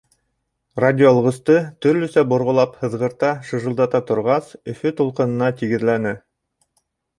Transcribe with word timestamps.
Радиоалғысты 0.83 1.57
төрлөсә 1.87 2.23
борғолап 2.31 2.73
һыҙғырта, 2.85 3.31
шыжылдата 3.51 4.03
торғас, 4.09 4.51
Өфө 4.75 4.95
тулҡынына 5.03 5.53
тигеҙләне. 5.63 6.19